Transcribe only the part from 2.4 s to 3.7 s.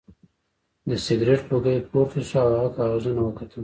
او هغه کاغذونه وکتل